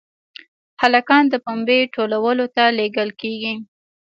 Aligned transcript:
هلکان 0.81 1.23
د 1.29 1.35
پنبې 1.45 1.79
ټولولو 1.95 2.45
ته 2.55 2.63
لېږل 2.77 3.09
کېږي. 3.21 3.53